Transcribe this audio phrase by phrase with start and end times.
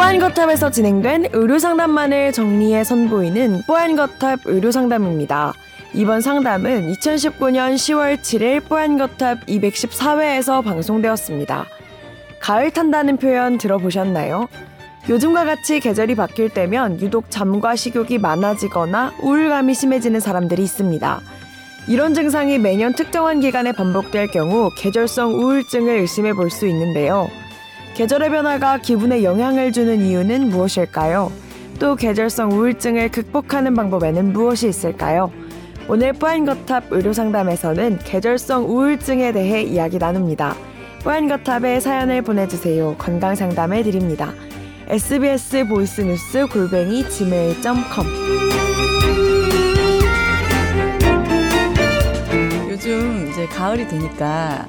[0.00, 5.52] 뽀얀거탑에서 진행된 의료상담만을 정리해 선보이는 뽀얀거탑 의료상담입니다.
[5.92, 11.66] 이번 상담은 2019년 10월 7일 뽀얀거탑 214회에서 방송되었습니다.
[12.40, 14.48] 가을 탄다는 표현 들어보셨나요?
[15.10, 21.20] 요즘과 같이 계절이 바뀔 때면 유독 잠과 식욕이 많아지거나 우울감이 심해지는 사람들이 있습니다.
[21.88, 27.28] 이런 증상이 매년 특정한 기간에 반복될 경우 계절성 우울증을 의심해 볼 수 있는데요.
[28.00, 31.30] 계절의 변화가 기분에 영향을 주는 이유는 무엇일까요?
[31.78, 35.30] 또 계절성 우울증을 극복하는 방법에는 무엇이 있을까요?
[35.86, 40.56] 오늘 뿌안거탑 의료상담에서는 계절성 우울증에 대해 이야기 나눕니다.
[41.00, 42.96] 뿌안거탑에 사연을 보내주세요.
[42.96, 44.32] 건강상담을 드립니다.
[44.88, 48.06] sbs 보이스뉴스 골뱅이 gmail.com
[52.70, 54.66] 요즘 이제 가을이 되니까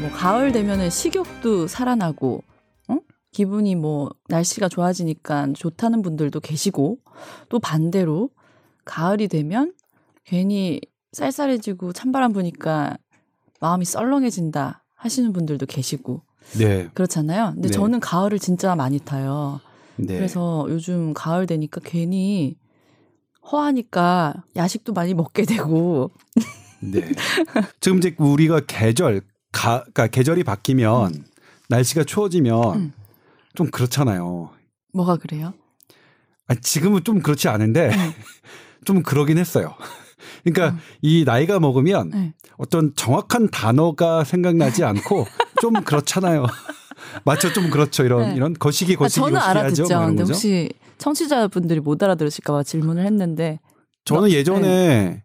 [0.00, 2.53] 뭐 가을 되면은 식욕도 살아나고 어?
[3.34, 6.98] 기분이 뭐 날씨가 좋아지니까 좋다는 분들도 계시고
[7.48, 8.30] 또 반대로
[8.84, 9.74] 가을이 되면
[10.24, 10.80] 괜히
[11.12, 12.96] 쌀쌀해지고 찬바람 부니까
[13.60, 16.22] 마음이 썰렁해진다 하시는 분들도 계시고
[16.58, 16.88] 네.
[16.94, 17.52] 그렇잖아요.
[17.54, 17.72] 근데 네.
[17.74, 19.60] 저는 가을을 진짜 많이 타요.
[19.96, 20.14] 네.
[20.14, 22.56] 그래서 요즘 가을 되니까 괜히
[23.50, 26.10] 허하니까 야식도 많이 먹게 되고
[26.80, 27.00] 네.
[27.80, 31.24] 지금 이제 우리가 계절 가 그러니까 계절이 바뀌면
[31.68, 32.92] 날씨가 추워지면 음.
[33.54, 34.50] 좀 그렇잖아요.
[34.92, 35.54] 뭐가 그래요?
[36.46, 37.90] 아, 지금은 좀 그렇지 않은데
[38.84, 39.74] 좀 그러긴 했어요.
[40.44, 40.78] 그러니까 음.
[41.02, 42.34] 이 나이가 먹으면 네.
[42.56, 45.26] 어떤 정확한 단어가 생각나지 않고
[45.60, 46.46] 좀 그렇잖아요.
[47.24, 47.52] 맞죠?
[47.52, 48.04] 좀 그렇죠.
[48.04, 48.34] 이런 네.
[48.34, 49.58] 이런 거시기 아, 거시기 저는 거시기 하죠.
[49.58, 49.82] 알아듣죠.
[49.82, 50.32] 뭐 이런 근데 거죠.
[50.32, 53.60] 혹시 청취자분들이 못 알아들으실까 봐 질문을 했는데
[54.04, 55.24] 저는 예전에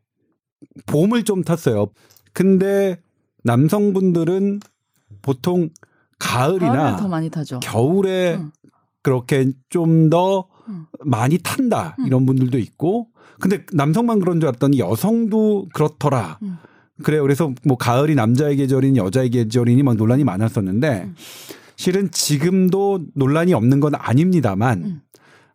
[0.85, 1.87] 봄을 좀 탔어요.
[2.33, 2.99] 근데
[3.43, 4.59] 남성분들은
[5.21, 5.69] 보통
[6.19, 7.59] 가을이나 더 많이 타죠.
[7.61, 8.51] 겨울에 음.
[9.01, 10.85] 그렇게 좀더 음.
[11.03, 12.07] 많이 탄다 음.
[12.07, 13.07] 이런 분들도 있고
[13.39, 16.39] 근데 남성만 그런 줄 알았더니 여성도 그렇더라.
[16.43, 16.57] 음.
[17.03, 17.21] 그래요.
[17.21, 21.15] 그래서 뭐 가을이 남자의 계절이니 여자의 계절이니 막 논란이 많았었는데 음.
[21.77, 25.01] 실은 지금도 논란이 없는 건 아닙니다만 음.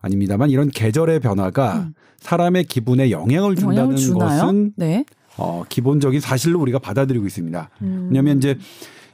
[0.00, 1.94] 아닙니다만 이런 계절의 변화가 음.
[2.20, 4.14] 사람의 기분에 영향을 준다는 영향을?
[4.14, 5.04] 것은 네.
[5.36, 7.70] 어, 기본적인 사실로 우리가 받아들이고 있습니다.
[7.82, 8.06] 음.
[8.08, 8.56] 왜냐하면 이제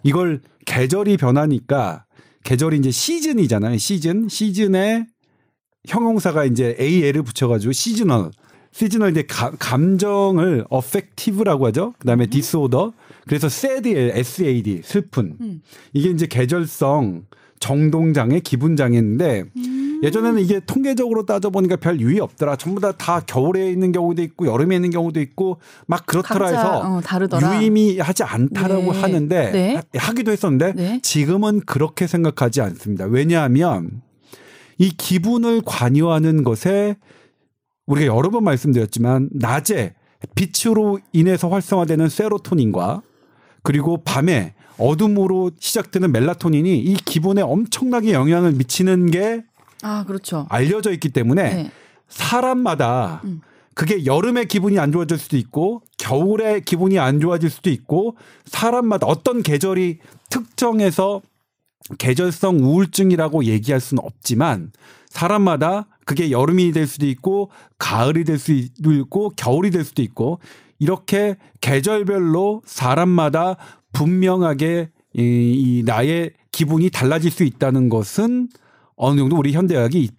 [0.02, 2.04] 이걸 계절이 변하니까
[2.44, 3.78] 계절이 이제 시즌이잖아요.
[3.78, 5.06] 시즌 시즌에
[5.86, 8.30] 형용사가 이제 AL을 붙여가지고 seasonal
[8.72, 11.94] seasonal 이제 가- 감정을 affective라고 하죠.
[11.98, 12.92] 그다음에 disorder
[13.26, 15.60] 그래서 SAD SAD 슬픈 음.
[15.92, 17.26] 이게 이제 계절성
[17.58, 19.79] 정동장애 기분 장애인데 음.
[20.02, 22.56] 예전에는 이게 통계적으로 따져보니까 별 유의 없더라.
[22.56, 27.00] 전부 다 다 겨울에 있는 경우도 있고 여름에 있는 경우도 있고 막 그렇더라 해서 어.
[27.56, 29.00] 유의미하지 않다라고 네.
[29.00, 29.74] 하는데 네.
[29.76, 31.00] 하- 하기도 했었는데 네.
[31.02, 33.04] 지금은 그렇게 생각하지 않습니다.
[33.06, 34.02] 왜냐하면
[34.78, 36.96] 이 기분을 관여하는 것에
[37.86, 39.94] 우리가 여러 번 말씀드렸지만 낮에
[40.34, 43.02] 빛으로 인해서 활성화되는 세로토닌과
[43.62, 49.44] 그리고 밤에 어둠으로 시작되는 멜라토닌이 이 기분에 엄청나게 영향을 미치는 게
[49.82, 50.46] 아 그렇죠.
[50.48, 51.70] 알려져 있기 때문에 네.
[52.08, 53.40] 사람마다 음.
[53.74, 59.42] 그게 여름에 기분이 안 좋아질 수도 있고 겨울에 기분이 안 좋아질 수도 있고 사람마다 어떤
[59.42, 59.98] 계절이
[60.28, 61.22] 특정해서
[61.98, 64.72] 계절성 우울증이라고 얘기할 수는 없지만
[65.08, 70.40] 사람마다 그게 여름이 될 수도 있고 가을이 될 수도 있고 겨울이 될 수도 있고
[70.78, 73.56] 이렇게 계절별로 사람마다
[73.92, 78.48] 분명하게 이, 이 나의 기분이 달라질 수 있다는 것은
[79.00, 80.10] 어느 정도 우리 현대의학이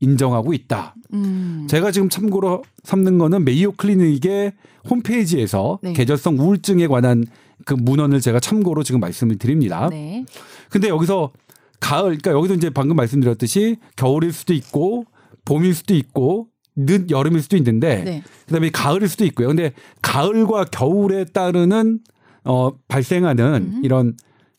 [0.00, 0.94] 인정하고 있다.
[1.12, 1.66] 음.
[1.68, 4.52] 제가 지금 참고로 삼는 거는 메이오 클리닉의
[4.88, 5.92] 홈페이지에서 네.
[5.92, 7.24] 계절성 우울증에 관한
[7.66, 9.88] 그 문헌을 제가 참고로 지금 말씀을 드립니다.
[9.90, 10.24] 네.
[10.70, 11.32] 근데 여기서
[11.80, 15.04] 가을, 그러니까 여기서 이제 방금 말씀드렸듯이 겨울일 수도 있고
[15.44, 18.22] 봄일 수도 있고 늦 여름일 수도 있는데 네.
[18.46, 19.48] 그다음에 가을일 수도 있고요.
[19.48, 22.00] 근데 가을과 겨울에 따르는
[22.44, 23.80] 어 발생하는 음.
[23.84, 24.16] 이런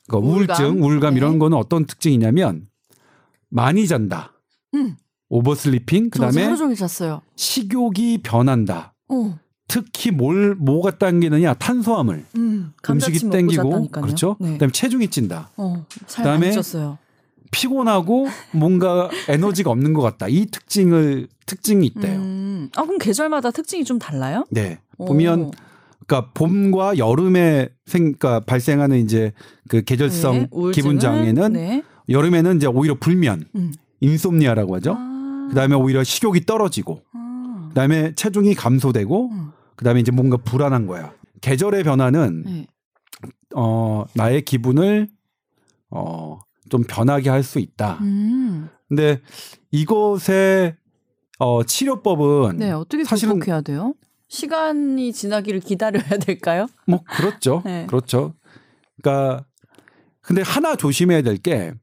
[0.07, 0.63] 그 우울감.
[0.63, 1.17] 우울증, 우울감 네.
[1.17, 2.67] 이런 거는 어떤 특징이냐면
[3.51, 4.33] 많이 잔다.
[4.73, 4.95] 음.
[5.29, 7.21] 오버슬리핑 그다음에 하루 종일 잤어요.
[7.35, 8.95] 식욕이 변한다.
[9.09, 9.37] 어.
[9.67, 12.25] 특히 뭘 뭐가 당기느냐 탄수화물.
[12.35, 12.73] 음.
[12.85, 12.99] 먹고
[13.29, 14.03] 땡기고 잤다니까요.
[14.03, 14.35] 그렇죠.
[14.39, 14.53] 네.
[14.53, 15.51] 그다음에 체중이 찐다.
[15.55, 15.85] 어.
[16.07, 16.51] 살 그다음에.
[17.51, 20.27] 피곤하고 뭔가 에너지가 없는 것 같다.
[20.27, 22.19] 이 특징을 특징이 있대요.
[22.19, 22.69] 음.
[22.75, 24.45] 아 그럼 계절마다 특징이 좀 달라요?
[24.49, 24.79] 네.
[24.97, 25.05] 오.
[25.05, 25.51] 보면
[26.07, 29.31] 그러니까 봄과 여름에 생 그러니까 발생하는 이제
[29.69, 30.47] 그 계절성 네?
[30.73, 31.83] 기분 장애는 네.
[32.11, 33.71] 여름에는 이제 오히려 불면, 음.
[33.99, 34.95] 인솜니아라고 하죠.
[34.97, 35.47] 아.
[35.49, 37.65] 그다음에 오히려 식욕이 떨어지고 아.
[37.69, 39.51] 그다음에 체중이 감소되고 음.
[39.75, 41.13] 그다음에 이제 뭔가 불안한 거야.
[41.41, 42.67] 계절의 변화는 네.
[43.55, 45.09] 어 나의 기분을
[45.89, 47.97] 어 좀 변하게 할 수 있다.
[48.01, 48.69] 음.
[48.87, 49.19] 근데
[49.71, 50.75] 이것의
[51.39, 53.93] 어, 치료법은 네, 어떻게 사실은- 극복해야 돼요?
[54.29, 56.67] 시간이 지나기를 기다려야 될까요?
[56.87, 57.61] 뭐 그렇죠.
[57.65, 57.85] 네.
[57.87, 58.33] 그렇죠.
[59.01, 59.43] 그러니까
[60.21, 61.73] 근데 하나 조심해야 될 게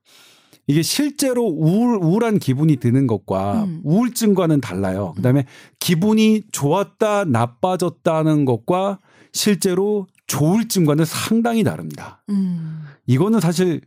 [0.69, 3.81] 이게 실제로 우울, 우울한 기분이 드는 것과 음.
[3.85, 5.15] 우울증과는 달라요.
[5.17, 5.47] 그 다음에
[5.81, 8.99] 기분이 좋았다 나빠졌다는 것과
[9.33, 12.23] 실제로 조울증과는 상당히 다릅니다.
[12.29, 12.83] 음.
[13.07, 13.81] 이거는 사실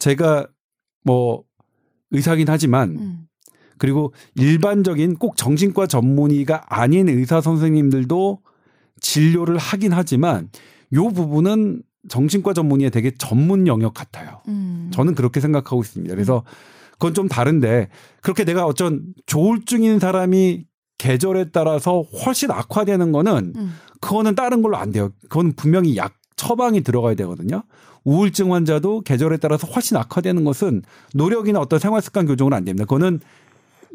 [0.00, 0.48] 제가
[1.04, 1.44] 뭐
[2.10, 3.20] 의사긴 하지만 음.
[3.78, 8.40] 그리고 일반적인 꼭 정신과 전문의가 아닌 의사 선생님들도
[9.00, 10.50] 진료를 하긴 하지만
[10.94, 14.40] 요 부분은 정신과 전문의의 되게 전문 영역 같아요.
[14.48, 14.90] 음.
[14.92, 16.14] 저는 그렇게 생각하고 있습니다.
[16.14, 16.44] 그래서
[16.92, 17.88] 그건 좀 다른데
[18.22, 20.64] 그렇게 내가 어쩐 조울증인 사람이
[20.98, 23.74] 계절에 따라서 훨씬 악화되는 거는 음.
[24.00, 25.10] 그거는 다른 걸로 안 돼요.
[25.28, 27.62] 그건 분명히 약 처방이 들어가야 되거든요.
[28.04, 30.82] 우울증 환자도 계절에 따라서 훨씬 악화되는 것은
[31.14, 32.84] 노력이나 어떤 생활 습관 교정은 안 됩니다.
[32.84, 33.20] 그거는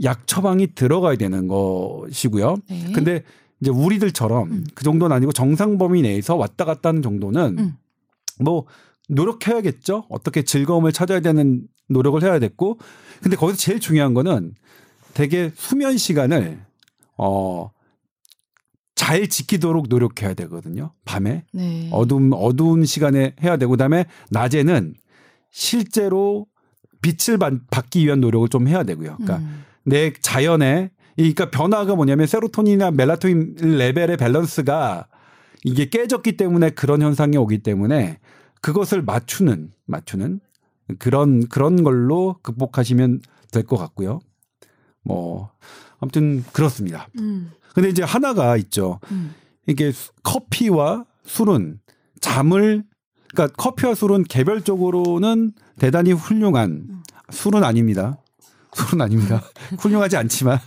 [0.04, 2.58] 약 처방이 들어가야 되는 것이고요.
[2.70, 2.92] 네.
[2.94, 3.24] 근데
[3.62, 4.66] 이제 우리들처럼 음.
[4.76, 7.78] 그 정도는 아니고 정상 범위 내에서 왔다 갔다 하는 정도는 음.
[8.44, 8.66] 뭐
[9.10, 10.06] 노력해야겠죠.
[10.10, 12.80] 어떻게 즐거움을 찾아야 되는 노력을 해야 됐고.
[13.22, 14.54] 근데 거기서 제일 중요한 거는
[15.14, 16.60] 되게 수면 시간을
[17.18, 17.70] 어,
[18.96, 20.94] 잘 지키도록 노력해야 되거든요.
[21.06, 21.46] 밤에.
[21.52, 21.90] 네.
[21.92, 24.94] 어둠, 어두운 시간에 해야 되고, 그 다음에 낮에는
[25.52, 26.48] 실제로
[27.02, 29.18] 빛을 받- 받기 위한 노력을 좀 해야 되고요.
[29.18, 29.64] 그러니까 음.
[29.86, 35.08] 내 자연에 이 그러니까 변화가 뭐냐면 세로토닌이나 멜라토닌 레벨의 밸런스가
[35.64, 38.20] 이게 깨졌기 때문에 그런 현상이 오기 때문에
[38.62, 40.40] 그것을 맞추는 맞추는
[41.00, 43.22] 그런 그런 걸로 극복하시면
[43.52, 44.20] 될 것 같고요.
[45.04, 45.52] 뭐
[46.00, 47.08] 아무튼 그렇습니다.
[47.20, 47.52] 음.
[47.74, 49.00] 근데 이제 하나가 있죠.
[49.12, 49.34] 음.
[49.68, 51.80] 이게 수- 커피와 술은
[52.20, 52.84] 잠을
[53.34, 57.02] 그러니까 커피와 술은 개별적으로는 대단히 훌륭한
[57.32, 58.18] 술은 아닙니다.
[58.74, 59.42] 술은 아닙니다.
[59.80, 60.60] 훌륭하지 않지만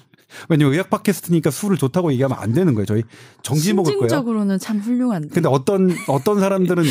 [0.48, 2.86] 왜냐면 의학 팟캐스트니까 술을 좋다고 얘기하면 안 되는 거예요.
[2.86, 3.02] 저희
[3.42, 4.08] 정지 먹을 거예요.
[4.08, 5.28] 심증적으로는 참 훌륭한데.
[5.28, 6.84] 근데 어떤 어떤 사람들은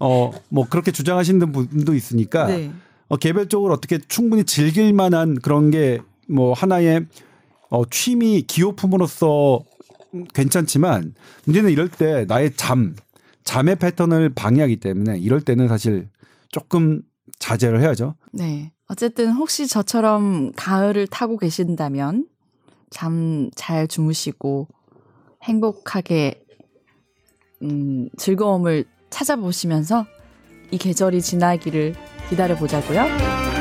[0.00, 2.70] 어 뭐 그렇게 주장하시는 분도 있으니까 네.
[3.08, 7.06] 어, 개별적으로 어떻게 충분히 즐길 만한 그런 게 뭐 하나의
[7.70, 9.60] 어, 취미 기호품으로서
[10.32, 11.14] 괜찮지만
[11.44, 12.94] 문제는 이럴 때 나의 잠
[13.42, 16.08] 잠의 패턴을 방해하기 때문에 이럴 때는 사실
[16.50, 17.02] 조금
[17.38, 18.14] 자제를 해야죠.
[18.32, 18.72] 네.
[18.88, 22.26] 어쨌든 혹시 저처럼 가을을 타고 계신다면
[22.94, 24.68] 잠 잘 주무시고
[25.42, 26.44] 행복하게
[27.62, 30.06] 음, 즐거움을 찾아보시면서
[30.70, 31.94] 이 계절이 지나기를
[32.30, 33.53] 기다려 보자고요.